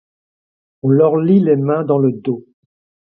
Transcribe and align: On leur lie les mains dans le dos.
On 0.81 0.89
leur 0.89 1.15
lie 1.15 1.41
les 1.41 1.55
mains 1.57 1.83
dans 1.83 1.99
le 1.99 2.11
dos. 2.11 2.43